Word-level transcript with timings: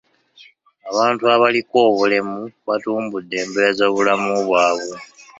Abantu 0.91 1.23
abaliko 1.35 1.75
obulemu 1.89 2.41
batumbudde 2.67 3.35
embeera 3.43 3.71
z'obulamu 3.77 4.31
bwabwe. 4.47 4.97